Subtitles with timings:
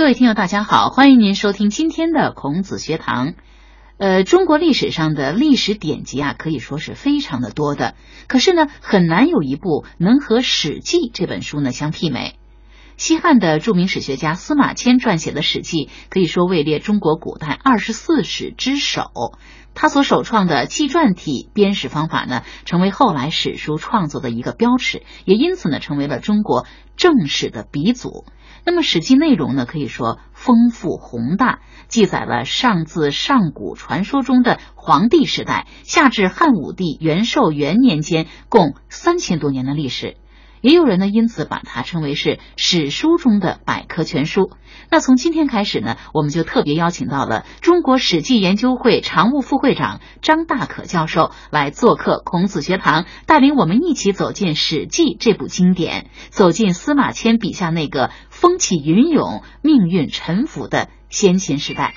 [0.00, 3.34] 各位听友，大家好，欢迎您收听今天的孔子学堂。
[3.98, 7.94] 呃，中国历史上的历史典籍啊，可以说是非常的多的，
[8.26, 12.38] 可是呢，很难有一部能和《史记》这本书呢相媲美。
[12.96, 19.34] 西汉的著名史学家司马迁撰写的《史记》，可以说位列中国古代二十四史之首。
[19.74, 28.24] 他所首创的纪传体编史方法呢，成为后来史书创作的一个标尺，也因此呢，成为了中国正史的鼻祖。
[28.64, 40.16] 那么《史记》内容呢，可以说丰富宏大，记载了上自上古传说中的黄帝时代，下至汉武帝元寿元年间，共三千多年的历史。
[40.60, 44.50] 也有人呢，因此把它称为是史书中的百科全书。
[44.90, 61.94] 那从今天开始呢，我们就特别邀请到了中国史记研究会常务副会长张大可教授来做客孔子学堂，带领我们一起走进《史记》这部经典，走进司马迁笔下那个风起云涌、命运沉浮的先秦时代。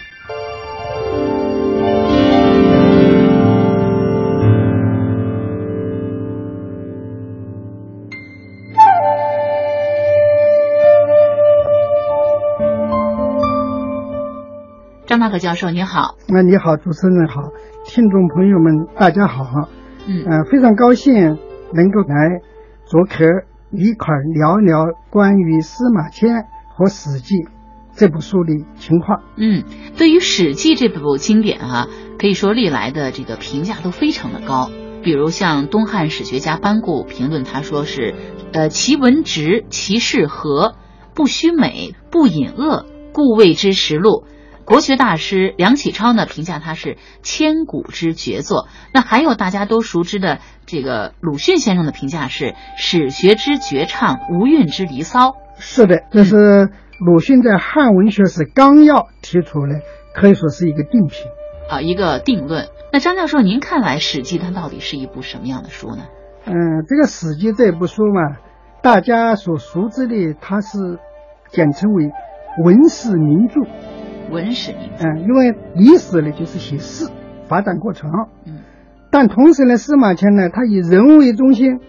[15.13, 16.15] 张大可教授，你好。
[16.27, 17.43] 那你好，主持人好，
[17.85, 19.69] 听众朋友们，大家好。
[20.07, 21.13] 嗯，呃，非常高兴
[21.71, 22.41] 能够来
[22.83, 23.23] 做客
[23.69, 27.35] 一块聊聊关于司马迁和《史记》
[27.93, 29.21] 这部书的情况。
[29.35, 29.63] 嗯，
[29.95, 34.71] 对于《史记》这部经典啊，可以说历来的这个评价都非常的高。
[35.03, 38.15] 比如像东汉史学家班固评论，他说是，
[38.51, 40.73] 呃，其文直，其事和，
[41.13, 44.23] 不虚美，不隐恶，故谓之实录。
[44.65, 48.67] 国学大师梁启超呢评价它是千古之绝作。
[48.93, 55.35] 那还有大家都熟知的这个鲁迅先生的评价是史学之绝唱，无韵之离骚。
[55.57, 56.69] 是的，这是
[56.99, 59.81] 鲁迅在《汉文学史纲要》提出的，
[60.15, 61.27] 可以说是一个定评
[61.69, 62.69] 啊，一个定论。
[62.91, 66.05] 那张教授，您看来《史记》它到底是一部什么样的书呢？
[66.45, 66.53] 嗯，
[66.87, 68.37] 这个《史记》这部书嘛，
[68.81, 70.77] 大家所熟知的，它是
[71.49, 72.11] 简称为
[72.63, 73.61] 文史名著。
[74.33, 77.09] 文史名嗯，因为历史呢就是写事
[77.47, 78.09] 发展过程，
[78.45, 78.59] 嗯，
[79.11, 81.79] 但同时呢，司马迁呢，他以人为中心，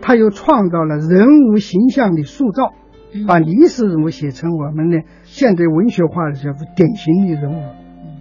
[0.00, 2.72] 他又创造了人物形象的塑造，
[3.26, 7.62] 把历史人物写成我们的现代文学化的叫做典型的人物，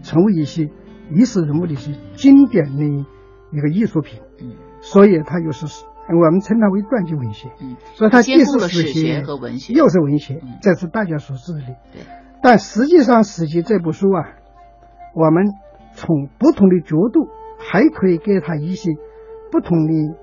[0.02, 0.70] 成为一些
[1.10, 5.66] 历史人物的一些经典的一个艺术品，嗯，所以他又是
[6.10, 12.02] 我们称它为传记文学，嗯，所以它既是史学和文学，又是文学，这是大家所知的，对。
[12.42, 14.26] 但实际上，《史记》这部书啊，
[15.14, 15.54] 我们
[15.94, 17.28] 从不同的角度
[17.60, 18.92] 还可以给它一些
[19.52, 20.16] 不同的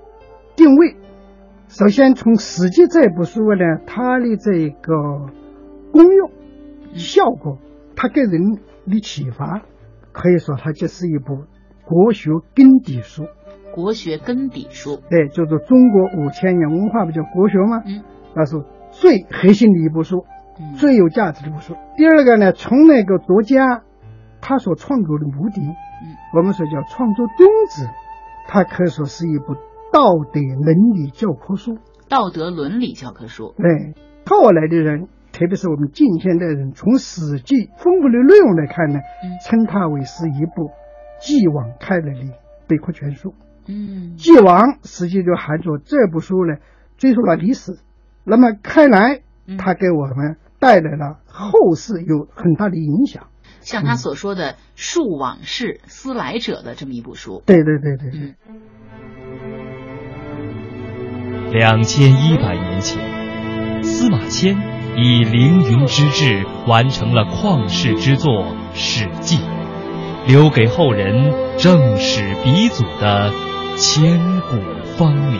[0.55, 0.95] 定位。
[1.69, 5.27] 首先，从《史记》这部书呢，它的这个
[5.93, 6.31] 功用、
[6.93, 7.57] 效果，
[7.95, 9.61] 它给人的启发，
[10.11, 11.45] 可以说它就是一部
[11.85, 13.23] 国学根底书。
[13.71, 17.81] 国学根底书，对，就是中国五千年文化不叫国学吗？
[17.85, 18.03] 嗯，
[18.35, 18.57] 那是
[18.91, 20.25] 最核心的一部书。
[20.77, 21.75] 最有价值的部书。
[21.95, 23.83] 第二个呢，从那个作家
[24.41, 27.87] 他所创作的目的，嗯，我们说叫创作宗旨，
[28.47, 29.55] 它可以说是一部
[29.91, 31.77] 道德伦理教科书。
[32.07, 33.53] 道德伦理教科书。
[33.57, 33.93] 对，
[34.25, 40.71] 后来的人，特别是我们近现代人，从《史记》丰富的内容来看呢，嗯，称它为是一部
[41.19, 42.33] 继往开来的
[42.67, 43.33] 百科全书。
[43.67, 46.55] 嗯，继往实际就含着这部书呢，
[46.97, 47.77] 追溯了历史。
[48.23, 49.21] 那么开来，
[49.57, 50.37] 它给我们。
[50.59, 53.27] 带来了后世有很大的影响，
[53.61, 57.41] 像他所说的“述往事，思来者”的这么一部书。
[57.45, 58.35] 对对对对对。
[61.51, 64.55] 两千一百年前，司马迁
[64.95, 68.31] 以凌云之志完成了旷世之作
[68.73, 69.37] 《史记》，
[70.27, 73.31] 留给后人正史鼻祖的
[73.77, 74.57] 千古
[74.97, 75.39] 芳名。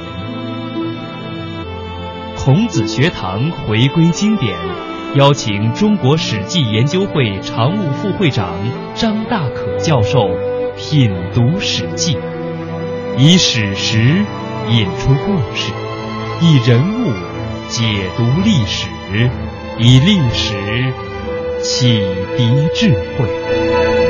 [2.38, 4.57] 孔子学堂回归经典。
[5.16, 8.54] 邀请中国史记研究会常务副会长
[8.94, 10.30] 张大可教授
[10.78, 12.16] 品读《史记》，
[13.18, 13.98] 以史实
[14.69, 15.74] 引出故事，
[16.42, 17.12] 以人物
[17.69, 17.83] 解
[18.16, 18.88] 读历史，
[19.80, 20.94] 以历史
[21.63, 22.00] 启
[22.38, 24.08] 迪智慧。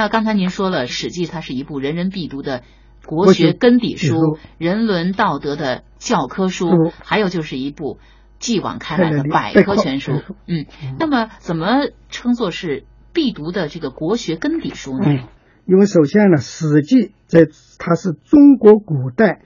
[0.00, 2.62] 那刚才您说了，《史记》它是一部人人必读的
[3.04, 6.70] 国学根底书、人伦道德的教科书，
[7.04, 7.98] 还有就是一部
[8.38, 10.12] 继往开来的百科全书。
[10.46, 10.64] 嗯，
[10.98, 15.04] 那么怎么称作是必读的这个国学根底书呢？
[15.04, 15.28] 嗯，
[15.66, 17.46] 因为首先呢，《史记》在
[17.78, 19.42] 它是中国古代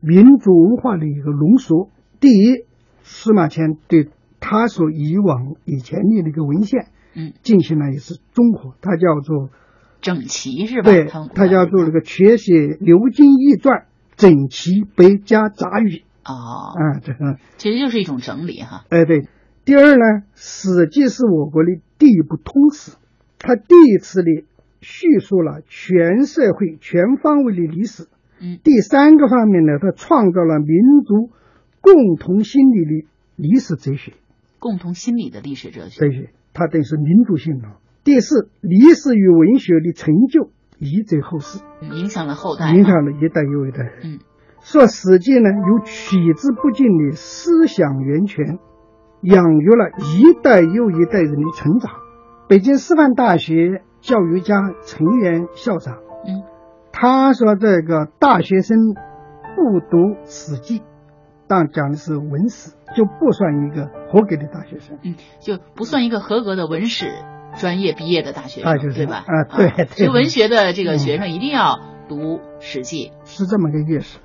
[0.00, 1.90] 民族文化的一个浓缩。
[2.18, 2.64] 第一，
[3.02, 4.08] 司马迁对
[4.40, 9.50] 他所以往以前立的那个文献，嗯，进行了一次综合，它叫做
[10.00, 10.90] 整齐是吧？
[10.90, 13.86] 对，他叫做那个全写流经易传，
[14.16, 16.02] 整齐百家杂语。
[16.24, 18.84] 哦，啊，这个其实就是一种整理哈。
[18.90, 19.28] 哎，对。
[19.64, 20.04] 第二呢，
[20.34, 21.68] 《史记》是我国的
[21.98, 22.92] 第一部通史，
[23.38, 24.44] 它第一次的
[24.80, 28.08] 叙述了全社会全方位的历史。
[28.40, 31.30] 嗯，第三个方面呢，它创造了民族
[31.80, 34.14] 共同心理的历史哲学。
[34.58, 36.00] 共同心理的历史哲学。
[36.00, 37.68] 哲学，它等于是民族性的。
[38.08, 43.92] 第四，历史与文学的成就遗泽后世，影响了后代，影响了一代又一代。
[44.02, 44.18] 嗯，
[44.62, 48.58] 说《史记》呢，有取之不尽的思想源泉。
[49.20, 51.92] 养育了一代又一代人的成长。
[52.48, 54.54] 北京师范大学教育家
[54.86, 56.44] 陈元校长，嗯，
[56.90, 58.94] 他说这个大学生
[59.54, 60.78] 不读《史记》，
[61.46, 64.96] 但讲的是文史，就不算一个合格的大学生。
[65.02, 67.04] 嗯，就不算一个合格的文史
[67.56, 69.24] 专业毕业的大学生，对吧？
[69.26, 69.86] 啊，对对。
[70.06, 74.18] 学文学的这个学生一定要读《史记》，是这么个意思。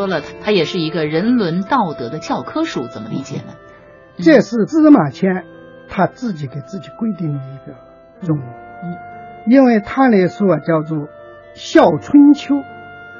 [0.00, 3.52] 说了，它也是一个人伦道德的教科书，怎么理解呢？
[4.16, 5.44] 这是司马迁
[5.90, 7.76] 他自己给自己规定的一个
[8.22, 8.40] 任务。
[8.82, 8.96] 嗯，
[9.46, 11.08] 因为他来说叫做
[11.52, 12.54] 孝春秋，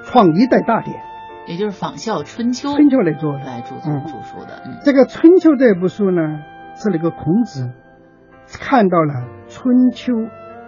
[0.05, 0.97] 创一代大典，
[1.47, 4.63] 也就是仿效春秋，春秋来做来著作著书的。
[4.65, 6.23] 嗯，这个春秋这部书呢，
[6.77, 7.71] 是那个孔子
[8.59, 10.15] 看到了春秋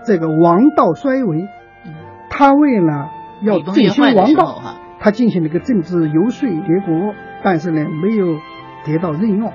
[0.04, 1.48] 这个王道衰微，
[1.86, 1.94] 嗯，
[2.28, 3.08] 他为了
[3.40, 4.74] 要振兴王道哈。
[5.04, 7.12] 他进行了一个政治游说结果，
[7.42, 8.38] 但是呢没有
[8.86, 9.52] 得到任用，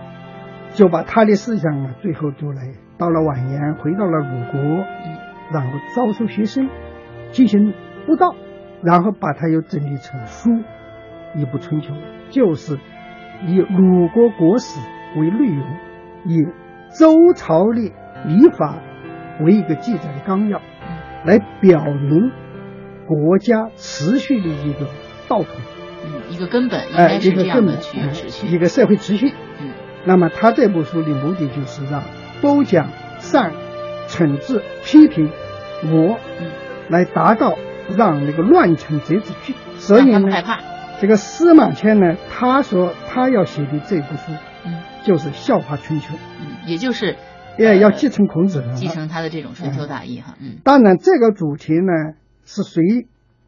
[0.74, 4.60] 就把他的思想啊最后就来到了晚年回到了鲁国，
[5.54, 6.70] 然后招收学生
[7.32, 7.74] 进行
[8.06, 8.36] 布道，
[8.84, 10.50] 然后把他又整理成书
[11.34, 11.94] 一部春秋，
[12.30, 12.78] 就是
[13.46, 14.82] 以鲁国国史
[15.18, 15.66] 为内容，
[16.26, 16.46] 以
[17.00, 17.94] 周朝的
[18.26, 18.76] 礼法
[19.46, 20.60] 为一个记载的纲要，
[21.24, 22.32] 来表明
[23.06, 24.86] 国家持续的一个。
[25.28, 25.48] 道统，
[26.06, 27.78] 嗯，一个根本，哎，一个根本，
[28.50, 29.72] 一个社会秩序，嗯。
[30.06, 32.04] 那么他这部书的目的就是让
[32.42, 32.90] 褒奖、
[33.20, 33.52] 善、
[34.08, 35.30] 惩治、批评、
[35.84, 36.48] 我，嗯，
[36.90, 37.58] 来达到
[37.96, 39.54] 让那个乱臣贼子惧。
[39.78, 40.60] 所以呢，害怕。
[41.00, 44.32] 这个司马迁呢，他说他要写的这部书，
[44.66, 47.16] 嗯，就是笑话春秋，嗯，也就是
[47.60, 50.58] 要要继承孔子，继承他的这种春秋大义哈，嗯。
[50.64, 53.08] 当然，这个主题呢是谁？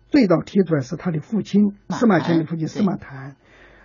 [0.10, 3.36] 最早提出来是他的父亲司马迁的父亲司马谈，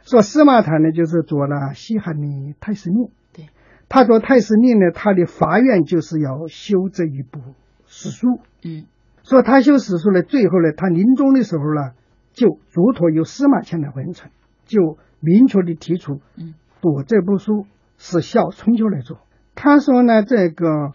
[0.02, 3.50] 说司马谈呢就是做了西汉的太史令，对，
[3.90, 7.40] 他做太史令呢，他的法愿就是要修这一部
[7.86, 8.86] 史书，嗯，
[9.22, 11.92] 说他修史书呢，最后呢，他临终的时候呢，
[12.32, 14.30] 就嘱托由司马迁来完成，
[14.64, 17.66] 就明确的提出，嗯，读这部书
[17.98, 19.18] 是效春秋来做。
[19.54, 20.94] 他说呢，这个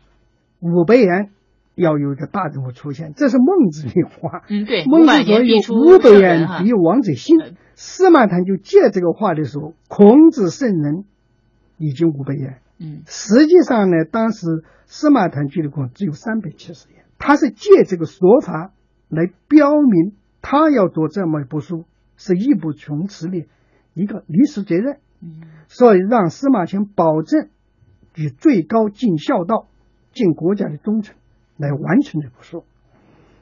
[0.60, 1.30] 五百言。
[1.80, 4.44] 要有一个大人物出现，这是孟子的话。
[4.52, 4.86] 嗯，对。
[4.86, 7.38] 孟子说有五百言必有王者心。
[7.76, 11.06] 司马谈就借这个话的时候，孔子圣人
[11.78, 12.58] 已经五百言。
[12.78, 14.46] 嗯，实际上呢，当时
[14.86, 17.06] 司马谈距离孔只有三百七十言。
[17.18, 18.74] 他是借这个说法
[19.08, 21.86] 来标明他要做这么一部书
[22.18, 23.46] 是义不容辞的
[23.94, 24.98] 一个历史责任。
[25.22, 27.48] 嗯，所以让司马迁保证
[28.16, 29.68] 以最高尽孝道、
[30.12, 31.16] 尽国家的忠诚。
[31.60, 32.64] 来完成这部书。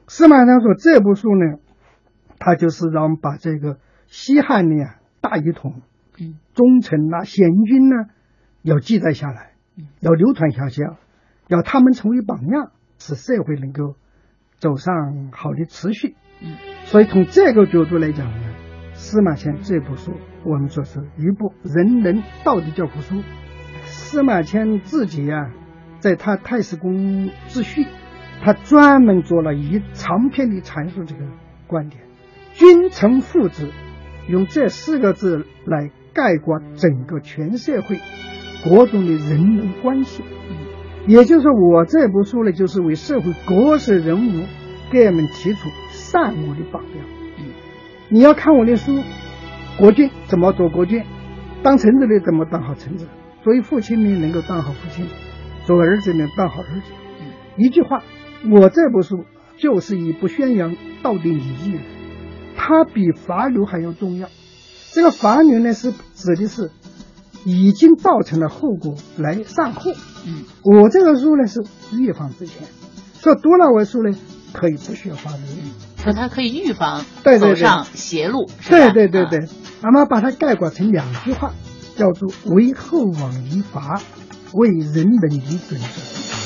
[0.08, 1.58] 司马迁说：“这部书呢，
[2.38, 4.74] 他就是让把这个西汉的
[5.20, 5.82] 大一统、
[6.18, 7.94] 嗯，忠臣呐、贤君呢，
[8.62, 9.52] 要记载下来，
[10.00, 10.82] 要流传下去，
[11.46, 13.94] 要他们成为榜样，使社会能够
[14.56, 16.16] 走上好的持续。
[16.42, 16.56] 嗯，
[16.86, 18.54] 所以从这个角度来讲呢，
[18.94, 20.12] 司马迁这部书，
[20.44, 23.22] 我们说是一部人人道德教科书。
[23.84, 25.50] 司马迁自己啊，
[25.98, 27.84] 在他《太史公自序》，
[28.42, 31.20] 他专门做了一长篇的阐述这个
[31.66, 32.02] 观点：
[32.52, 33.70] 君臣父子，
[34.28, 37.98] 用这四个字来概括整个全社会
[38.64, 40.22] 国中的人伦关系。
[41.06, 44.44] 也就是，我这部书呢，就是为社会各色人物
[44.90, 47.04] 给我们提出善恶的榜样。
[47.38, 47.46] 嗯，
[48.10, 49.02] 你要看我的书，
[49.78, 51.02] 国君怎么做国君，
[51.62, 53.08] 当臣子的怎么当好臣子，
[53.42, 55.06] 作为父亲呢能够当好父亲，
[55.64, 56.92] 作为儿子呢当好儿子。
[57.20, 58.02] 嗯，一句话，
[58.50, 59.24] 我这部书
[59.58, 61.80] 就是以不宣扬道德礼义的，
[62.56, 64.28] 它比法律还要重要。
[64.92, 66.70] 这个法律呢，是指的是
[67.44, 69.92] 已经造成了后果来善后。
[70.26, 72.68] 嗯，我这个书呢是预防之前，
[73.14, 74.16] 所以读了我书呢，
[74.52, 75.42] 可以不需要法律。
[75.96, 77.04] 说它可以预防
[77.40, 79.40] 走上邪路，对对对对，
[79.82, 81.52] 那么把它概括成两句话，
[81.96, 84.00] 叫做“为后往于法，
[84.54, 86.37] 为人伦以准则”。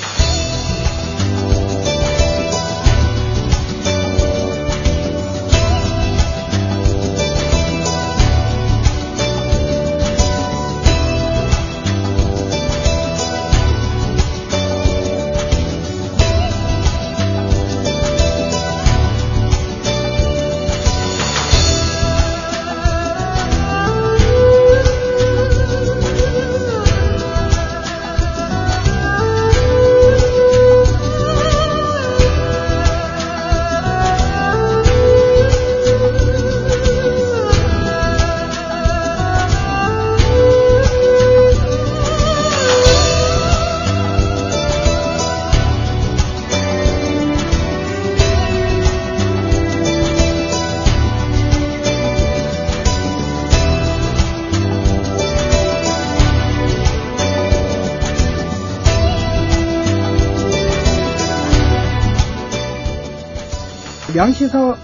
[64.14, 64.76] 梁启超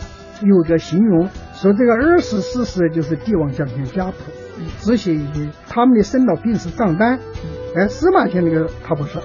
[0.43, 4.15] 有个形容说，这个二十四史就是帝王将相家谱，
[4.79, 7.19] 只写一些他们的生老病死账单。
[7.77, 9.23] 而司马迁那个他不算，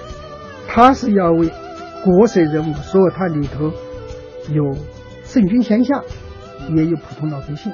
[0.67, 1.49] 他是要为
[2.03, 3.71] 国色人物，所以他里头
[4.49, 4.75] 有
[5.23, 6.03] 圣君贤相，
[6.75, 7.71] 也有普通老百姓。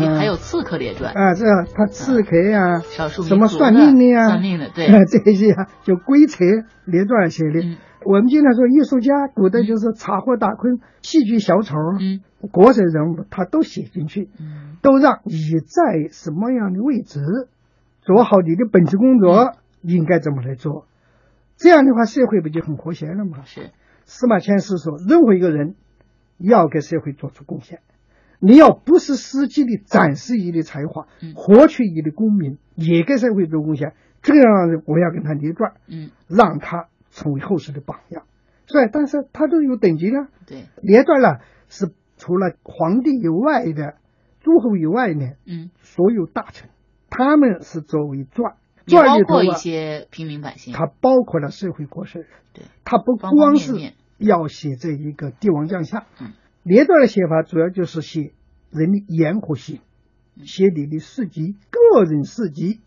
[0.00, 6.38] 也还有刺客列传，啊，这他刺客呀、少数民什么算命的呀、算命的对啊 这些啊，就规则
[6.84, 7.60] 列传写的。
[7.60, 12.20] 嗯我们经常说艺术家，古代就是插花打昆、戏剧小丑，嗯。
[12.52, 14.76] 国色人物他都写进去，嗯。
[14.82, 17.20] 都让你在什么样的位置，
[18.00, 19.52] 做好你的本职工作，
[19.82, 20.86] 应该怎么来做。
[21.56, 23.42] 这样的话，社会不就很和谐了吗？
[23.44, 23.70] 是。
[24.04, 25.74] 司马迁是说，任何一个人
[26.38, 27.80] 要给社会做出贡献，
[28.40, 33.92] 你要不是实际的展示你的才华嗯，获取你的功名，也给社会做贡献，
[34.22, 34.44] 这样
[34.86, 36.10] 我要跟他立传，嗯。
[36.26, 38.24] 让他成为后世的榜样。
[38.66, 40.64] 是吧，但是他都有等级的，对。
[40.80, 41.38] 列传呢
[41.68, 43.96] 是除了皇帝以外的
[44.40, 45.70] 诸侯以外呢，嗯。
[45.82, 46.70] 所有大臣，
[47.08, 48.54] 他们是作为传，
[48.86, 52.28] 也包括一传里头啊，些平民百姓，它包括了社会国色人。
[52.52, 52.64] 对。
[52.84, 53.74] 它不光是
[54.18, 56.32] 要写这一个帝王将相，嗯。
[56.62, 58.32] 列传的写法主要就是写
[58.70, 59.80] 人的言和行，
[60.36, 60.46] 嗯。
[60.46, 62.78] 写你的事迹、个人事迹，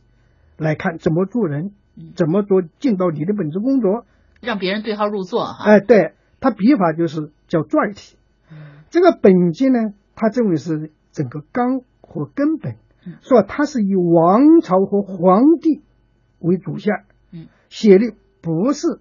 [0.58, 1.74] 来看怎么做人，嗯
[2.15, 4.05] 怎么做尽到你的本职工作。
[4.41, 8.17] 让别人对号入座哈，哎，对，他笔法就是叫传体。
[8.51, 8.57] 嗯
[8.89, 15.81] 这个本纪呢，他认为是整个纲和根本嗯，说他是以王朝和皇帝
[16.39, 16.93] 为主线，
[17.31, 19.00] 嗯，写的不是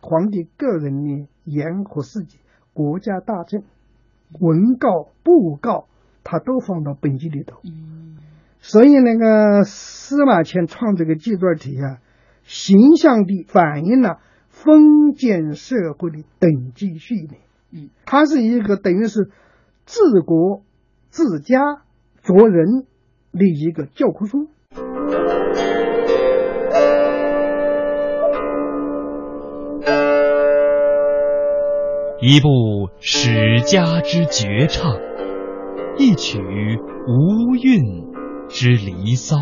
[0.00, 2.38] 皇帝个人的言和事迹，
[2.72, 3.62] 国家大政、
[4.40, 5.88] 文告、布告，
[6.22, 7.58] 他都放到本纪里头。
[7.64, 8.18] 嗯
[8.58, 11.98] 所以那个司马迁创这个纪传体啊，
[12.46, 17.40] 形象地反映了封建社会的等级序列。
[17.72, 19.30] 嗯，它是一个等于是
[19.84, 20.62] 治国、
[21.10, 21.82] 治家、
[22.22, 22.86] 做人
[23.32, 24.48] 的一个教科书。
[32.20, 32.48] 一部
[32.98, 34.96] 史家之绝唱，
[35.98, 38.06] 一曲无韵
[38.48, 39.36] 之离骚。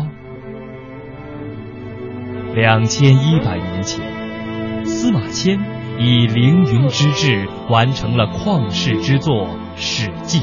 [2.55, 5.59] 两千一百年前，司马迁
[5.99, 10.39] 以凌云之志完成了旷世之作《史记》，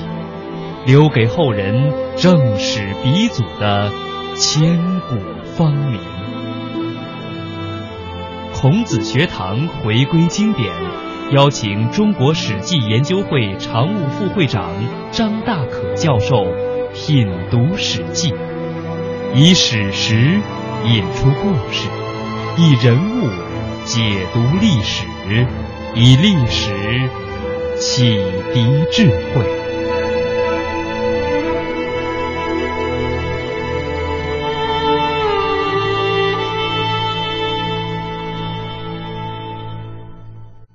[0.84, 3.90] 留给后人正史鼻祖的
[4.34, 4.76] 千
[5.08, 5.16] 古
[5.56, 5.98] 芳名。
[8.54, 10.70] 孔子学堂回归经典。
[11.30, 14.70] 邀请中国史记研究会常务副会长
[15.12, 16.44] 张大可教授
[16.92, 18.32] 品读《史记》，
[19.34, 20.38] 以史实
[20.84, 21.88] 引出故事，
[22.58, 23.30] 以人物
[23.84, 25.06] 解读历史，
[25.94, 26.70] 以历史
[27.78, 28.02] 启
[28.52, 29.58] 迪智慧。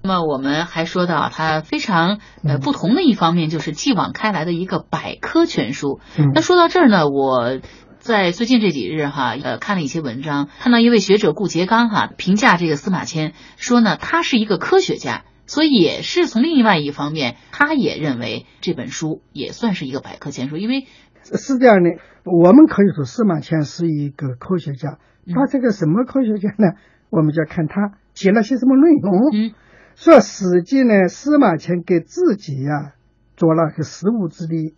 [0.02, 6.00] 那么我们还说到，它非常呃不同的一方面，就是继往开来的一个百科全书。
[6.18, 7.60] 嗯那说到这儿呢，我
[8.08, 20.88] 在最近这几日哈，呃，看了一些文章，看到一位学者顾颉刚哈评价这个司马迁，说呢，他是一个科学家，所以也是从另外一方面，他也认为这本书也算是一个百科全书，因为
[21.22, 21.90] 是这样的，
[22.24, 26.80] 我们可以说司马迁是一个科学家，嗯他这个什么科学家呢？
[27.10, 29.32] 我们就要看他写了些什么内容。
[29.34, 29.54] 嗯
[29.96, 32.94] 说《史记》呢，司马迁给自己呀、
[33.36, 34.76] 做了个实物质的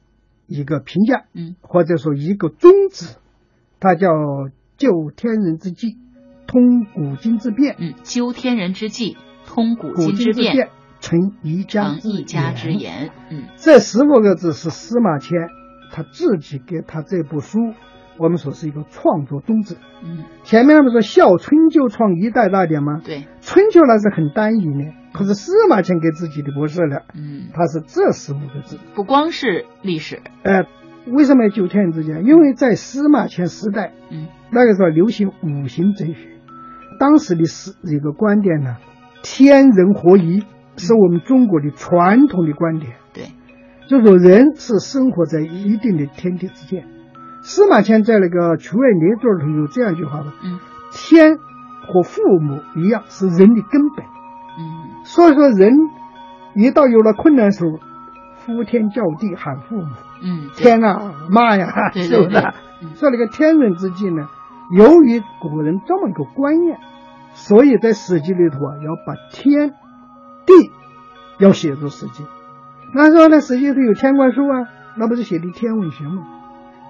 [0.50, 1.56] 一个评价，嗯。
[1.62, 3.15] 或者说一个宗旨，
[3.79, 4.10] 它叫
[4.77, 5.98] 究天人之际，
[6.48, 9.15] 通古今之变，嗯，究天人之际，
[9.46, 13.12] 通古古今之变，成一家成一家之言。
[13.29, 13.44] 嗯。
[13.56, 15.38] 这十五个字是司马迁
[15.91, 17.60] 他自己给他这部书，
[18.20, 19.76] 我们说是一个创作宗旨。
[20.04, 23.02] 嗯，前面不是笑春秋创一代大典吗？
[23.04, 28.78] 对，春秋那是很单一的，可是司马迁给自己的不是了，嗯，他是这十五个字。
[28.94, 30.66] 不光是历史，呃，
[31.08, 32.26] 为什么要九天人之间？
[32.26, 36.14] 因为在司马迁时代，嗯那个时候流行五行哲学，
[37.00, 38.78] 当时的是一个观点呢，
[39.24, 40.44] 天人合一，
[40.76, 42.96] 是我们中国的传统的观点。
[43.14, 43.26] 对，
[43.88, 46.86] 就说人是生活在一定的天地之间。
[47.50, 50.60] 司马迁在那个《曲外列传》里头有这样一句话吧：嗯
[50.91, 51.39] 天
[51.88, 54.06] 和父母一样是人的根本。
[54.06, 55.74] 嗯所以说，人
[56.53, 57.79] 一到有了困难时候，
[58.46, 59.88] 呼天叫地喊父母，
[60.22, 62.38] 嗯，天啊妈呀， 是不是？
[62.84, 64.27] 嗯所以那个天人之际呢，
[64.78, 66.78] 由于古人这么一个观念，
[67.34, 69.69] 所以在《史记》里头啊，要把天
[70.45, 70.71] 地
[71.39, 72.24] 要写入《史记》。
[72.93, 76.24] 那时候呢，《史记》里头有天官书啊，那不是写的天文学吗？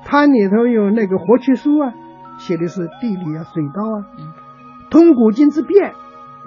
[0.05, 1.93] 它里头有那个活曲书啊，
[2.37, 4.05] 写的是地理啊、水稻啊。
[4.17, 4.33] 嗯
[4.91, 5.93] 通古今之变，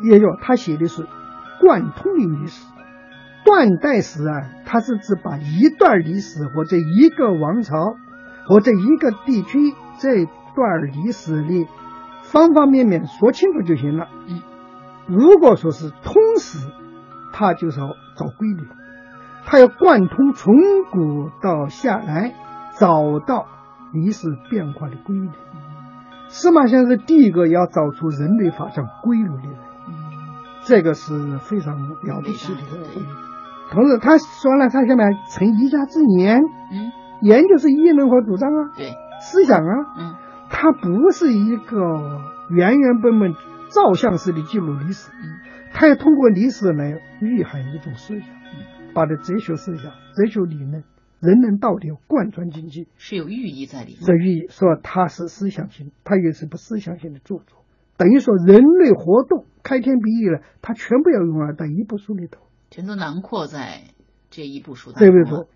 [0.03, 1.07] 也有他写的是
[1.61, 2.67] 贯通的历史。
[3.45, 7.95] 断代史啊，它是指把一段历史或者一个王朝
[8.49, 10.25] 或者一个地区这
[10.57, 11.69] 段历史的
[12.23, 14.09] 方方面面说清楚就行了。
[14.27, 14.43] 嗯，
[15.07, 16.59] 如果说是通史，
[17.33, 17.87] 它就是要
[18.17, 18.67] 找规律，
[19.45, 20.53] 它要贯通从
[20.91, 22.35] 古到下来，
[22.79, 23.47] 找到
[23.93, 25.29] 历史变化的规律。
[26.29, 29.55] 司马迁是第一个要找出人类发展规律的人。
[29.89, 29.95] 嗯
[30.65, 32.61] 这个是非常了不起的。
[33.73, 40.15] 同时，他说了，他下面成一家之言，嗯，言就是议论和主张啊，对，思想啊，嗯
[40.49, 43.35] 它不是一个原原本本
[43.71, 45.41] 照相式的记录历史，嗯
[45.73, 48.29] 它要通过历史来蕴含一种思想，
[48.95, 50.85] 把这哲学思想、哲学理论、
[51.23, 52.89] 人伦道德贯穿经济。
[52.97, 54.01] 是有寓意在里面。
[54.05, 57.65] 这寓意说它是思想性，它也是不思想性的著作，
[57.97, 63.83] 等于说人类活动开天辟地了，它全部要融入到一部书里头，全都囊括在
[64.31, 65.47] 这一部书当对不中了。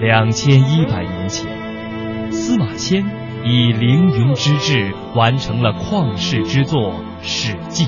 [0.00, 0.08] 对？
[0.08, 3.04] 两千一百年前，司马迁
[3.44, 7.84] 以凌云之志完成了旷世之作《史记》，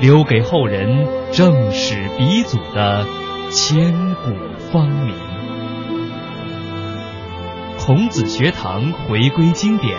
[0.00, 3.04] 留给后人正史鼻祖的
[3.52, 4.30] 千古
[4.70, 5.12] 芳名。
[7.76, 9.98] 孔子学堂回归经典，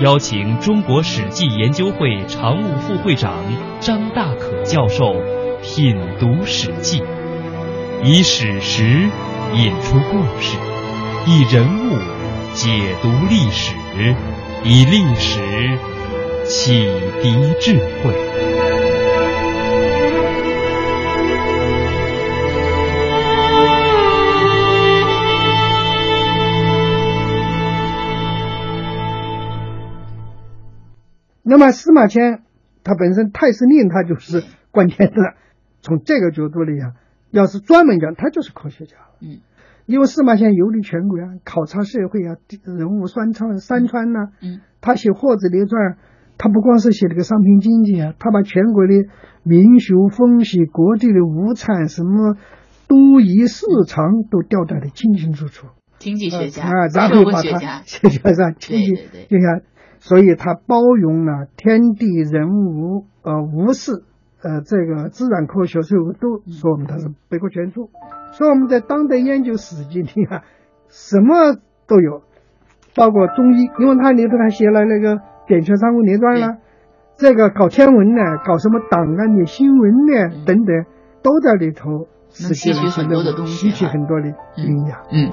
[0.00, 3.32] 邀请中国史记研究会常务副会长
[3.80, 5.16] 张大可教授
[5.60, 7.00] 品读《史记》，
[8.04, 8.84] 以史实
[9.54, 10.56] 引出故事，
[11.26, 11.98] 以人物
[12.54, 13.74] 解读历史，
[14.62, 15.40] 以历史
[16.46, 16.88] 启
[17.20, 18.33] 迪智慧。
[31.54, 32.42] 那么司马迁
[32.82, 35.14] 他本身太史令他就是观天的，
[35.82, 36.94] 从这个角度来讲，
[37.30, 39.14] 要是专门讲，他就是科学家了。
[39.20, 39.38] 嗯。
[39.86, 44.62] 因为司马迁游历全国啊，考察社会啊，地人物山川山川呐、嗯。
[44.80, 45.92] 他写《货子列传》，
[46.38, 48.92] 他不光是写这个商品经济啊，他把全国的
[49.44, 52.34] 民俗风习、各地的物产、什么
[52.88, 55.68] 都邑市场都调查的清清楚楚。
[56.00, 59.38] 经济学家、啊，然后把它学家， 写在上经济对对对。
[59.38, 59.60] 就像
[60.06, 64.04] 所以它包容了天地人物呃无事
[64.42, 67.88] 呃这个自然科学所以都说我们它是百科全书。
[68.32, 70.42] 所以我们在当代研究《史记》里啊，
[70.88, 72.22] 什么都有，
[72.94, 76.58] 包括中医，因为它里头它写了那个《扁鹊上古列传》啦，
[77.16, 80.84] 这个搞天文呢，搞什么档案的新闻呢等等，
[81.22, 82.06] 都在里头。
[82.28, 85.02] 吸取很多的东西，吸取很多的营养。
[85.12, 85.30] 嗯。